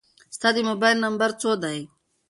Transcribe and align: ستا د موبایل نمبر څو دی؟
ستا 0.35 0.49
د 0.55 0.57
موبایل 0.69 0.97
نمبر 1.05 1.29
څو 1.41 1.51
دی؟ 1.63 1.77